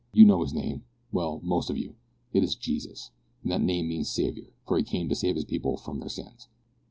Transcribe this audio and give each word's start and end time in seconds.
You 0.13 0.25
know 0.25 0.41
His 0.41 0.51
name 0.51 0.83
well, 1.11 1.39
most 1.43 1.69
of 1.69 1.77
you; 1.77 1.93
it 2.33 2.41
is 2.43 2.55
Jesus, 2.55 3.11
and 3.43 3.51
that 3.51 3.61
name 3.61 3.87
means 3.89 4.09
Saviour, 4.09 4.47
for 4.65 4.79
He 4.79 4.83
came 4.83 5.07
to 5.09 5.15
save 5.15 5.35
His 5.35 5.45
people 5.45 5.77
from 5.77 5.99
their 5.99 6.09
sins." 6.09 6.47